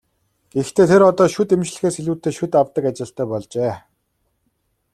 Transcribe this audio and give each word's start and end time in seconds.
Гэхдээ 0.55 0.85
тэр 0.91 1.01
одоо 1.09 1.27
шүд 1.33 1.49
эмчлэхээс 1.55 1.95
илүүтэй 2.01 2.33
шүд 2.37 2.51
авдаг 2.61 2.83
ажилтай 2.91 3.25
болжээ. 3.31 3.73